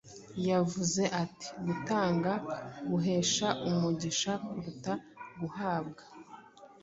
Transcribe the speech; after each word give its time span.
yavuze 0.49 1.03
ati: 1.23 1.47
‘Gutanga 1.65 2.31
guhesha 2.89 3.47
umugisha 3.69 4.31
kuruta 4.45 4.93
guhabwa.’ 5.39 6.03